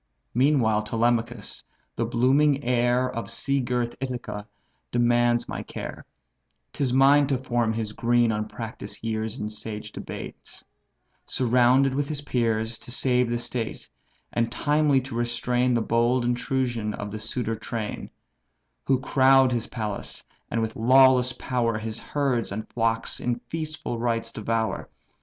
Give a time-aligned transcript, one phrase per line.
[0.33, 1.63] Meantime Telemachus,
[1.95, 4.47] the blooming heir Of sea girt Ithaca,
[4.91, 6.07] demands my care;
[6.73, 10.63] 'Tis mine to form his green, unpractised years In sage debates;
[11.27, 13.87] surrounded with his peers, To save the state,
[14.33, 18.09] and timely to restrain The bold intrusion of the suitor train;
[18.87, 24.31] Who crowd his palace, and with lawless power His herds and flocks in feastful rites
[24.31, 24.89] devour.